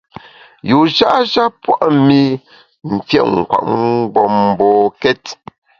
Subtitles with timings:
[0.69, 2.19] Yusha’ sha pua’ mi
[2.95, 5.25] mfiét nkwet mgbom mbokét.